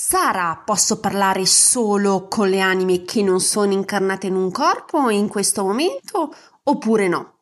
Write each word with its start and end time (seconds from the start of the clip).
Sara, 0.00 0.62
posso 0.64 1.00
parlare 1.00 1.44
solo 1.44 2.28
con 2.28 2.48
le 2.48 2.60
anime 2.60 3.02
che 3.02 3.20
non 3.20 3.40
sono 3.40 3.72
incarnate 3.72 4.28
in 4.28 4.36
un 4.36 4.52
corpo 4.52 5.10
in 5.10 5.26
questo 5.26 5.64
momento 5.64 6.32
oppure 6.62 7.08
no? 7.08 7.38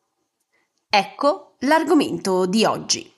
Ecco 0.89 1.53
l'argomento 1.59 2.47
di 2.47 2.65
oggi. 2.65 3.13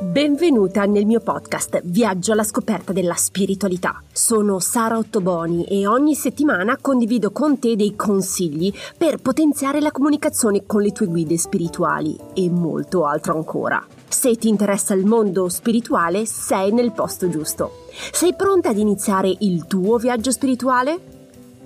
Benvenuta 0.00 0.84
nel 0.84 1.06
mio 1.06 1.20
podcast 1.20 1.80
Viaggio 1.84 2.32
alla 2.32 2.42
scoperta 2.42 2.92
della 2.92 3.14
spiritualità. 3.14 4.02
Sono 4.10 4.58
Sara 4.58 4.98
Ottoboni 4.98 5.64
e 5.66 5.86
ogni 5.86 6.16
settimana 6.16 6.78
condivido 6.78 7.30
con 7.30 7.60
te 7.60 7.76
dei 7.76 7.94
consigli 7.94 8.74
per 8.98 9.18
potenziare 9.18 9.80
la 9.80 9.92
comunicazione 9.92 10.66
con 10.66 10.82
le 10.82 10.90
tue 10.90 11.06
guide 11.06 11.38
spirituali 11.38 12.18
e 12.34 12.50
molto 12.50 13.06
altro 13.06 13.36
ancora. 13.36 14.01
Se 14.12 14.36
ti 14.36 14.48
interessa 14.48 14.92
il 14.92 15.06
mondo 15.06 15.48
spirituale, 15.48 16.26
sei 16.26 16.70
nel 16.70 16.92
posto 16.92 17.30
giusto. 17.30 17.86
Sei 18.12 18.36
pronta 18.36 18.68
ad 18.68 18.76
iniziare 18.76 19.34
il 19.40 19.66
tuo 19.66 19.96
viaggio 19.96 20.30
spirituale? 20.30 21.00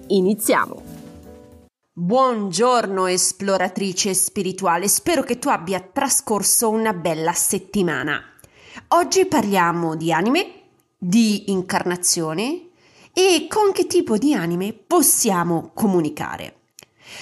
Iniziamo! 0.07 0.81
Buongiorno 1.93 3.07
esploratrice 3.07 4.15
spirituale, 4.15 4.87
spero 4.87 5.25
che 5.25 5.41
tu 5.41 5.49
abbia 5.49 5.81
trascorso 5.81 6.71
una 6.71 6.93
bella 6.93 7.33
settimana. 7.33 8.23
Oggi 8.89 9.27
parliamo 9.27 9.97
di 9.97 10.13
anime, 10.13 10.47
di 10.97 11.51
incarnazione 11.51 12.69
e 13.13 13.49
con 13.51 13.73
che 13.73 13.89
tipo 13.89 14.17
di 14.17 14.35
anime 14.35 14.73
possiamo 14.73 15.73
comunicare. 15.75 16.55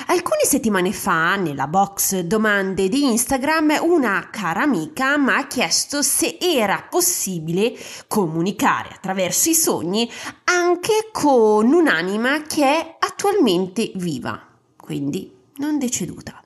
Alcune 0.06 0.44
settimane 0.44 0.92
fa, 0.92 1.36
nella 1.36 1.66
box 1.66 2.20
domande 2.20 2.88
di 2.88 3.04
Instagram, 3.04 3.78
una 3.82 4.28
cara 4.30 4.62
amica 4.62 5.16
mi 5.18 5.32
ha 5.32 5.46
chiesto 5.46 6.02
se 6.02 6.38
era 6.40 6.86
possibile 6.88 7.76
comunicare 8.08 8.90
attraverso 8.94 9.50
i 9.50 9.54
sogni 9.54 10.10
anche 10.44 11.08
con 11.12 11.72
un'anima 11.72 12.42
che 12.42 12.64
è 12.64 12.96
attualmente 12.98 13.92
viva, 13.94 14.40
quindi 14.76 15.30
non 15.56 15.78
deceduta. 15.78 16.42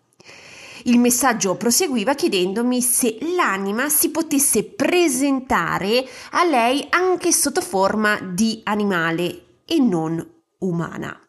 Il 0.84 0.98
messaggio 0.98 1.56
proseguiva 1.56 2.14
chiedendomi 2.14 2.80
se 2.80 3.18
l'anima 3.36 3.88
si 3.88 4.10
potesse 4.10 4.64
presentare 4.64 6.06
a 6.32 6.44
lei 6.44 6.86
anche 6.90 7.32
sotto 7.32 7.60
forma 7.60 8.20
di 8.20 8.60
animale 8.64 9.62
e 9.64 9.78
non 9.78 10.24
umana. 10.58 11.27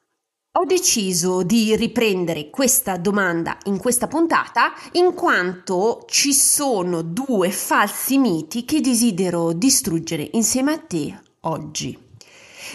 Ho 0.60 0.66
deciso 0.66 1.42
di 1.42 1.74
riprendere 1.78 2.50
questa 2.50 2.98
domanda 2.98 3.58
in 3.68 3.78
questa 3.78 4.08
puntata 4.08 4.74
in 4.94 5.14
quanto 5.14 6.04
ci 6.10 6.34
sono 6.34 7.02
due 7.02 7.50
falsi 7.50 8.18
miti 8.18 8.66
che 8.66 8.82
desidero 8.82 9.54
distruggere 9.54 10.28
insieme 10.34 10.74
a 10.74 10.78
te 10.78 11.18
oggi. 11.44 11.98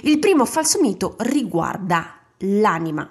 Il 0.05 0.19
primo 0.19 0.47
falso 0.47 0.81
mito 0.81 1.17
riguarda 1.19 2.21
l'anima. 2.39 3.07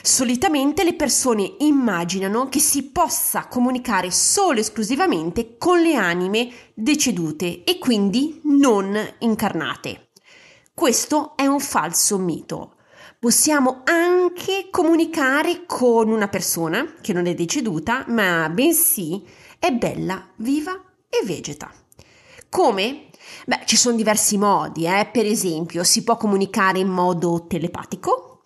Solitamente 0.00 0.82
le 0.82 0.94
persone 0.94 1.56
immaginano 1.58 2.48
che 2.48 2.58
si 2.58 2.84
possa 2.84 3.48
comunicare 3.48 4.10
solo 4.10 4.56
e 4.56 4.60
esclusivamente 4.60 5.58
con 5.58 5.78
le 5.78 5.94
anime 5.94 6.50
decedute 6.72 7.64
e 7.64 7.78
quindi 7.78 8.40
non 8.44 8.98
incarnate. 9.18 10.08
Questo 10.72 11.36
è 11.36 11.44
un 11.44 11.60
falso 11.60 12.16
mito 12.16 12.76
possiamo 13.20 13.82
anche 13.84 14.68
comunicare 14.70 15.64
con 15.66 16.08
una 16.08 16.28
persona 16.28 16.94
che 17.02 17.12
non 17.12 17.26
è 17.26 17.34
deceduta, 17.34 18.06
ma 18.08 18.48
bensì 18.48 19.22
è 19.58 19.70
bella, 19.72 20.26
viva 20.36 20.72
e 21.06 21.26
vegeta. 21.26 21.70
Come? 22.48 23.10
Beh, 23.44 23.60
ci 23.66 23.76
sono 23.76 23.94
diversi 23.94 24.38
modi, 24.38 24.86
eh? 24.86 25.06
per 25.12 25.26
esempio 25.26 25.84
si 25.84 26.02
può 26.02 26.16
comunicare 26.16 26.78
in 26.78 26.88
modo 26.88 27.44
telepatico, 27.46 28.40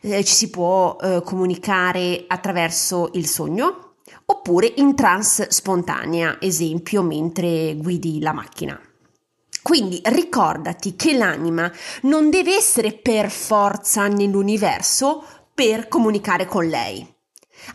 eh, 0.00 0.24
ci 0.24 0.32
si 0.32 0.48
può 0.48 0.96
eh, 1.02 1.20
comunicare 1.22 2.24
attraverso 2.26 3.10
il 3.12 3.26
sogno, 3.26 3.96
oppure 4.24 4.72
in 4.76 4.94
trance 4.94 5.48
spontanea, 5.50 6.38
esempio 6.40 7.02
mentre 7.02 7.76
guidi 7.76 8.20
la 8.20 8.32
macchina. 8.32 8.80
Quindi 9.64 9.98
ricordati 10.04 10.94
che 10.94 11.16
l'anima 11.16 11.72
non 12.02 12.28
deve 12.28 12.54
essere 12.54 12.92
per 12.92 13.30
forza 13.30 14.08
nell'universo 14.08 15.24
per 15.54 15.88
comunicare 15.88 16.44
con 16.44 16.66
lei. 16.66 17.14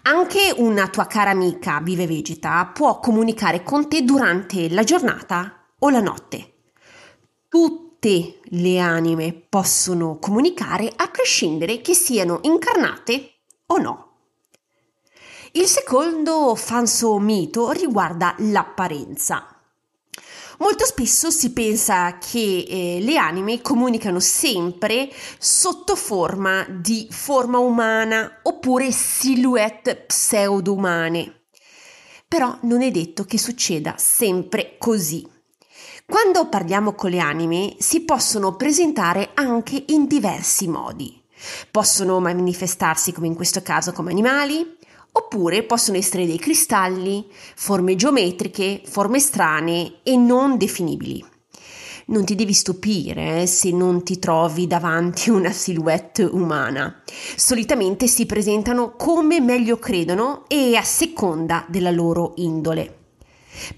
Anche 0.03 0.53
una 0.57 0.88
tua 0.88 1.07
cara 1.07 1.31
amica 1.31 1.79
vive 1.81 2.05
vegeta 2.05 2.67
può 2.67 3.00
comunicare 3.00 3.63
con 3.63 3.89
te 3.89 4.03
durante 4.03 4.69
la 4.69 4.83
giornata 4.83 5.66
o 5.79 5.89
la 5.89 6.00
notte. 6.00 6.57
Tutte 7.47 8.39
le 8.44 8.77
anime 8.77 9.33
possono 9.33 10.19
comunicare 10.19 10.94
a 10.95 11.07
prescindere 11.07 11.81
che 11.81 11.95
siano 11.95 12.38
incarnate 12.44 13.31
o 13.66 13.77
no. 13.79 14.11
Il 15.53 15.66
secondo 15.66 16.53
falso 16.53 17.17
mito 17.17 17.71
riguarda 17.71 18.35
l'apparenza. 18.38 19.59
Molto 20.59 20.86
spesso 20.86 21.31
si 21.31 21.52
pensa 21.52 22.18
che 22.18 22.66
eh, 22.68 23.00
le 23.00 23.18
anime 23.18 23.62
comunicano 23.62 24.20
sempre 24.20 25.09
sotto 25.38 25.96
forma 25.96 26.66
di 26.70 27.08
forma 27.09 27.59
umana 27.59 28.40
oppure 28.44 28.92
silhouette 28.92 29.96
pseudo-umane. 29.96 31.44
Però 32.28 32.58
non 32.64 32.81
è 32.81 32.92
detto 32.92 33.24
che 33.24 33.38
succeda 33.38 33.96
sempre 33.98 34.75
così. 34.78 35.25
Quando 36.06 36.50
parliamo 36.50 36.94
con 36.94 37.12
le 37.12 37.19
anime 37.19 37.75
si 37.80 38.02
possono 38.02 38.56
presentare 38.58 39.30
anche 39.36 39.86
in 39.88 40.08
diversi 40.08 40.68
modi. 40.68 41.24
Possono 41.72 42.19
manifestarsi 42.19 43.14
come 43.14 43.28
in 43.28 43.36
questo 43.36 43.62
caso 43.62 43.94
come 43.94 44.12
animali, 44.12 44.78
oppure 45.19 45.63
possono 45.63 45.97
essere 45.97 46.25
dei 46.25 46.40
cristalli, 46.40 47.25
forme 47.56 47.96
geometriche, 47.96 48.81
forme 48.85 49.19
strane 49.19 50.00
e 50.03 50.16
non 50.16 50.57
definibili. 50.57 51.24
Non 52.07 52.25
ti 52.25 52.34
devi 52.34 52.53
stupire 52.53 53.41
eh, 53.41 53.46
se 53.46 53.72
non 53.72 54.03
ti 54.03 54.18
trovi 54.18 54.66
davanti 54.66 55.30
una 55.30 55.52
silhouette 55.52 56.24
umana. 56.24 57.03
Solitamente 57.35 58.07
si 58.07 58.25
presentano 58.25 58.94
come 58.96 59.40
meglio 59.40 59.78
credono 59.78 60.46
e 60.47 60.75
a 60.75 60.84
seconda 60.84 61.66
della 61.68 61.91
loro 61.91 62.34
indole. 62.38 62.96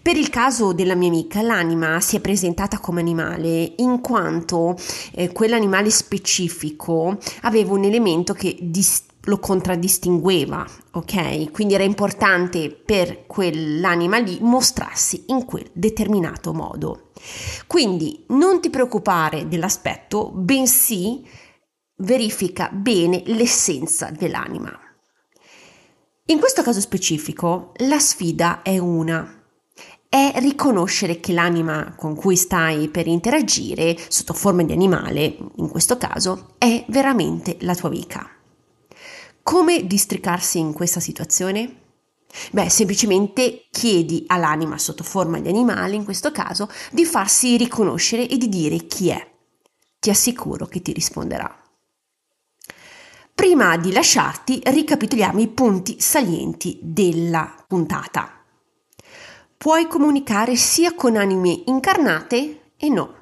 Per 0.01 0.15
il 0.15 0.29
caso 0.29 0.73
della 0.73 0.95
mia 0.95 1.07
amica, 1.07 1.41
l'anima 1.41 1.99
si 2.01 2.15
è 2.15 2.19
presentata 2.19 2.79
come 2.79 3.01
animale 3.01 3.73
in 3.77 3.99
quanto 3.99 4.77
eh, 5.13 5.31
quell'animale 5.31 5.89
specifico 5.89 7.17
aveva 7.41 7.73
un 7.73 7.83
elemento 7.83 8.33
che 8.33 8.55
distingue 8.59 9.09
lo 9.25 9.39
contraddistingueva, 9.39 10.65
ok? 10.91 11.51
Quindi 11.51 11.75
era 11.75 11.83
importante 11.83 12.71
per 12.71 13.25
quell'anima 13.27 14.17
lì 14.17 14.39
mostrarsi 14.41 15.25
in 15.27 15.45
quel 15.45 15.69
determinato 15.73 16.53
modo. 16.53 17.11
Quindi 17.67 18.25
non 18.29 18.61
ti 18.61 18.69
preoccupare 18.69 19.47
dell'aspetto, 19.47 20.31
bensì 20.33 21.23
verifica 21.97 22.69
bene 22.71 23.21
l'essenza 23.27 24.09
dell'anima. 24.09 24.71
In 26.25 26.39
questo 26.39 26.63
caso 26.63 26.79
specifico, 26.79 27.73
la 27.77 27.99
sfida 27.99 28.61
è 28.61 28.77
una. 28.77 29.39
È 30.09 30.33
riconoscere 30.37 31.19
che 31.19 31.31
l'anima 31.31 31.93
con 31.95 32.15
cui 32.15 32.35
stai 32.35 32.89
per 32.89 33.07
interagire, 33.07 33.97
sotto 34.07 34.33
forma 34.33 34.63
di 34.63 34.73
animale, 34.73 35.37
in 35.57 35.69
questo 35.69 35.97
caso, 35.97 36.55
è 36.57 36.83
veramente 36.87 37.57
la 37.61 37.75
tua 37.75 37.89
amica. 37.89 38.40
Come 39.43 39.87
districarsi 39.87 40.59
in 40.59 40.71
questa 40.71 40.99
situazione? 40.99 41.79
Beh, 42.51 42.69
semplicemente 42.69 43.65
chiedi 43.71 44.23
all'anima 44.27 44.77
sotto 44.77 45.03
forma 45.03 45.39
di 45.39 45.49
animale, 45.49 45.95
in 45.95 46.05
questo 46.05 46.31
caso, 46.31 46.69
di 46.91 47.05
farsi 47.05 47.57
riconoscere 47.57 48.27
e 48.27 48.37
di 48.37 48.47
dire 48.47 48.85
chi 48.85 49.09
è. 49.09 49.29
Ti 49.99 50.09
assicuro 50.09 50.67
che 50.67 50.81
ti 50.81 50.93
risponderà. 50.93 51.53
Prima 53.33 53.75
di 53.77 53.91
lasciarti, 53.91 54.61
ricapitoliamo 54.63 55.39
i 55.41 55.47
punti 55.47 55.99
salienti 55.99 56.79
della 56.81 57.55
puntata. 57.67 58.43
Puoi 59.57 59.87
comunicare 59.87 60.55
sia 60.55 60.93
con 60.93 61.17
anime 61.17 61.63
incarnate 61.65 62.71
e 62.77 62.89
no. 62.89 63.15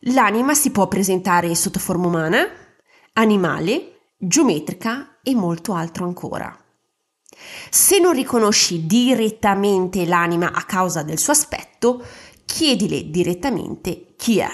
L'anima 0.00 0.54
si 0.54 0.70
può 0.70 0.86
presentare 0.86 1.54
sotto 1.54 1.78
forma 1.78 2.06
umana, 2.06 2.46
animale, 3.14 3.97
geometrica 4.20 5.18
e 5.22 5.34
molto 5.34 5.74
altro 5.74 6.04
ancora. 6.04 6.56
Se 7.70 8.00
non 8.00 8.12
riconosci 8.12 8.86
direttamente 8.86 10.04
l'anima 10.04 10.50
a 10.52 10.64
causa 10.64 11.02
del 11.02 11.18
suo 11.18 11.32
aspetto, 11.32 12.04
chiedile 12.44 13.10
direttamente 13.10 14.14
chi 14.16 14.38
è. 14.38 14.48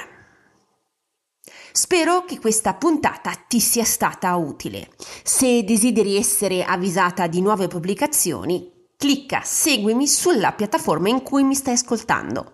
Spero 1.73 2.25
che 2.25 2.39
questa 2.39 2.75
puntata 2.75 3.33
ti 3.49 3.59
sia 3.59 3.85
stata 3.85 4.37
utile. 4.37 4.91
Se 5.25 5.65
desideri 5.65 6.17
essere 6.17 6.63
avvisata 6.63 7.27
di 7.27 7.41
nuove 7.41 7.67
pubblicazioni, 7.67 8.71
clicca 8.97 9.41
seguimi 9.43 10.07
sulla 10.07 10.53
piattaforma 10.53 11.09
in 11.09 11.23
cui 11.23 11.43
mi 11.43 11.55
stai 11.55 11.75
ascoltando. 11.75 12.53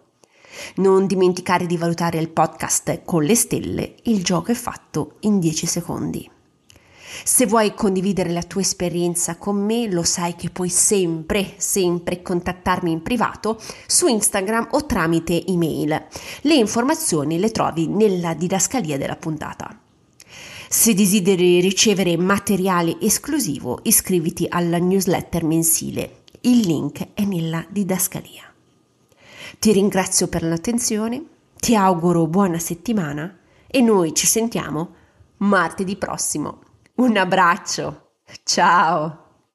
Non 0.76 1.06
dimenticare 1.06 1.66
di 1.66 1.76
valutare 1.76 2.18
il 2.18 2.30
podcast 2.30 3.02
con 3.04 3.24
le 3.24 3.34
stelle, 3.34 3.96
il 4.04 4.22
gioco 4.22 4.52
è 4.52 4.54
fatto 4.54 5.16
in 5.20 5.38
10 5.38 5.66
secondi. 5.66 6.30
Se 7.24 7.46
vuoi 7.46 7.74
condividere 7.74 8.30
la 8.30 8.42
tua 8.42 8.60
esperienza 8.60 9.36
con 9.36 9.56
me, 9.56 9.90
lo 9.90 10.02
sai 10.02 10.34
che 10.36 10.50
puoi 10.50 10.68
sempre, 10.68 11.54
sempre 11.56 12.22
contattarmi 12.22 12.90
in 12.90 13.02
privato 13.02 13.60
su 13.86 14.06
Instagram 14.06 14.68
o 14.72 14.86
tramite 14.86 15.44
email. 15.46 16.06
Le 16.42 16.54
informazioni 16.54 17.38
le 17.38 17.50
trovi 17.50 17.86
nella 17.88 18.34
didascalia 18.34 18.96
della 18.96 19.16
puntata. 19.16 19.78
Se 20.68 20.94
desideri 20.94 21.60
ricevere 21.60 22.16
materiale 22.16 22.96
esclusivo, 23.00 23.80
iscriviti 23.82 24.46
alla 24.48 24.78
newsletter 24.78 25.42
mensile. 25.42 26.22
Il 26.42 26.60
link 26.60 27.08
è 27.14 27.24
nella 27.24 27.64
didascalia. 27.68 28.44
Ti 29.58 29.72
ringrazio 29.72 30.28
per 30.28 30.44
l'attenzione, 30.44 31.22
ti 31.58 31.74
auguro 31.74 32.26
buona 32.26 32.58
settimana 32.58 33.36
e 33.66 33.80
noi 33.80 34.14
ci 34.14 34.26
sentiamo 34.26 34.94
martedì 35.38 35.96
prossimo. 35.96 36.60
Un 37.00 37.16
abbraccio, 37.16 38.16
ciao! 38.44 39.19